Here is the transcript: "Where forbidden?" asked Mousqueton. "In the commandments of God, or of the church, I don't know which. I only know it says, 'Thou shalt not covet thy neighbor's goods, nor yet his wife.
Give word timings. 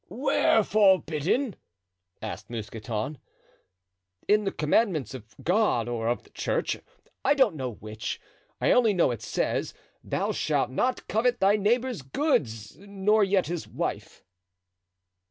"Where 0.09 0.63
forbidden?" 0.63 1.55
asked 2.23 2.49
Mousqueton. 2.49 3.19
"In 4.27 4.45
the 4.45 4.51
commandments 4.51 5.13
of 5.13 5.35
God, 5.43 5.87
or 5.87 6.07
of 6.07 6.23
the 6.23 6.31
church, 6.31 6.75
I 7.23 7.35
don't 7.35 7.55
know 7.55 7.73
which. 7.73 8.19
I 8.59 8.71
only 8.71 8.95
know 8.95 9.11
it 9.11 9.21
says, 9.21 9.75
'Thou 10.03 10.31
shalt 10.31 10.71
not 10.71 11.07
covet 11.07 11.39
thy 11.39 11.55
neighbor's 11.55 12.01
goods, 12.01 12.75
nor 12.79 13.23
yet 13.23 13.45
his 13.45 13.67
wife. 13.67 14.23